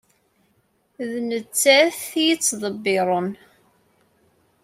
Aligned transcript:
D 1.09 1.11
nettat 1.29 2.01
i 2.21 2.21
yettḍebbiren. 2.27 3.29